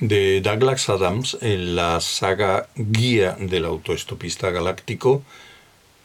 [0.00, 5.22] de Douglas Adams en la saga Guía del autoestopista galáctico,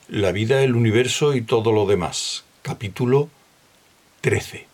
[0.07, 3.29] La vida, el universo y todo lo demás, capítulo
[4.21, 4.67] 13.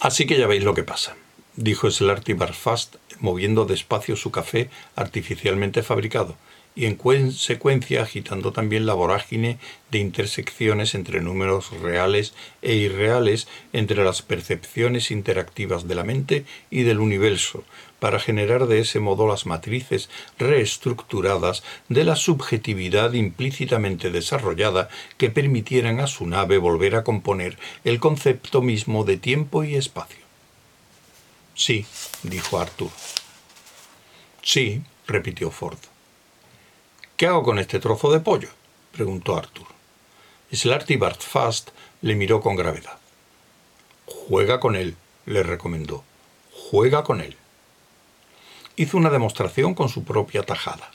[0.00, 1.16] Así que ya veis lo que pasa,
[1.56, 6.36] dijo Slarty Barfast, moviendo despacio su café artificialmente fabricado
[6.78, 9.58] y en consecuencia agitando también la vorágine
[9.90, 16.84] de intersecciones entre números reales e irreales entre las percepciones interactivas de la mente y
[16.84, 17.64] del universo,
[17.98, 25.98] para generar de ese modo las matrices reestructuradas de la subjetividad implícitamente desarrollada que permitieran
[25.98, 30.24] a su nave volver a componer el concepto mismo de tiempo y espacio.
[31.56, 31.86] Sí,
[32.22, 32.90] dijo Arthur.
[34.42, 35.78] Sí, repitió Ford.
[37.18, 38.48] ¿Qué hago con este trozo de pollo?
[38.92, 39.66] preguntó Arthur.
[40.52, 42.96] Slarty Bartfast le miró con gravedad.
[44.06, 44.94] Juega con él,
[45.26, 46.04] le recomendó.
[46.52, 47.36] Juega con él.
[48.76, 50.92] Hizo una demostración con su propia tajada.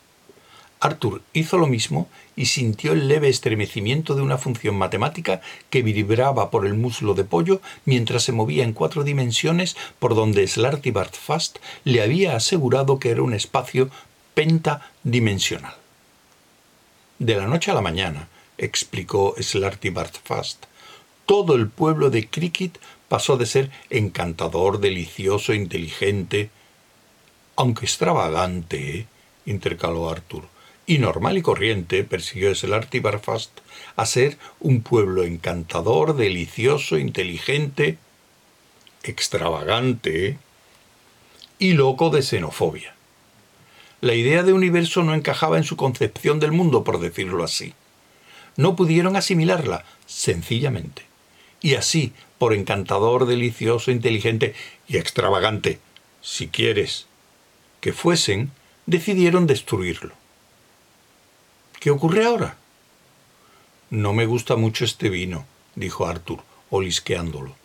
[0.80, 6.52] Arthur hizo lo mismo y sintió el leve estremecimiento de una función matemática que vibraba
[6.52, 11.58] por el muslo de pollo mientras se movía en cuatro dimensiones por donde Slarty Bartfast
[11.83, 13.89] le había asegurado que era un espacio
[14.35, 15.83] pentadimensional.
[17.23, 20.66] De la noche a la mañana, explicó Slarty Bartfast,
[21.25, 26.49] todo el pueblo de Cricket pasó de ser encantador, delicioso, inteligente,
[27.55, 29.07] aunque extravagante,
[29.45, 30.49] intercaló Arthur,
[30.85, 33.58] y normal y corriente, persiguió Slarty Barfast,
[33.95, 37.99] a ser un pueblo encantador, delicioso, inteligente,
[39.02, 40.39] extravagante
[41.58, 42.93] y loco de xenofobia.
[44.03, 47.73] La idea de universo no encajaba en su concepción del mundo, por decirlo así.
[48.57, 51.03] No pudieron asimilarla, sencillamente.
[51.61, 54.55] Y así, por encantador, delicioso, inteligente
[54.89, 55.79] y extravagante,
[56.19, 57.07] si quieres,
[57.79, 58.51] que fuesen,
[58.87, 60.11] decidieron destruirlo.
[61.80, 62.58] ¿Qué ocurre ahora?
[63.89, 66.39] No me gusta mucho este vino, dijo Arthur,
[66.71, 67.55] olisqueándolo.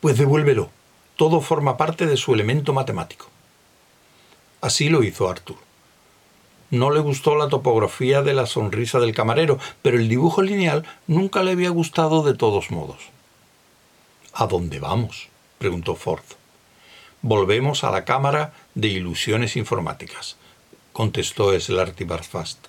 [0.00, 0.70] Pues devuélvelo.
[1.16, 3.28] Todo forma parte de su elemento matemático.
[4.60, 5.56] Así lo hizo Arthur.
[6.70, 11.42] No le gustó la topografía de la sonrisa del camarero, pero el dibujo lineal nunca
[11.42, 12.98] le había gustado de todos modos.
[14.34, 15.28] ¿A dónde vamos?
[15.58, 16.24] preguntó Ford.
[17.22, 20.36] Volvemos a la cámara de ilusiones informáticas,
[20.92, 22.66] contestó Slarty Barfast,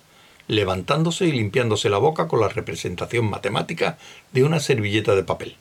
[0.48, 3.98] levantándose y limpiándose la boca con la representación matemática
[4.32, 5.56] de una servilleta de papel.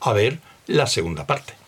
[0.00, 1.63] A ver la segunda parte.